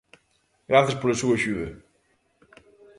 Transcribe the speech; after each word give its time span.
Grazas 0.69 0.95
pola 0.99 1.19
súa 1.21 1.33
axuda 1.37 1.67